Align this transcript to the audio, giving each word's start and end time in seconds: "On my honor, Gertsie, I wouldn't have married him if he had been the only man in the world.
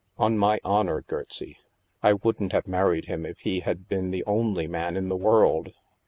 "On 0.27 0.35
my 0.35 0.59
honor, 0.63 1.03
Gertsie, 1.03 1.57
I 2.01 2.13
wouldn't 2.13 2.53
have 2.53 2.65
married 2.67 3.05
him 3.05 3.23
if 3.23 3.37
he 3.41 3.59
had 3.59 3.87
been 3.87 4.09
the 4.09 4.23
only 4.25 4.65
man 4.67 4.97
in 4.97 5.09
the 5.09 5.15
world. 5.15 5.73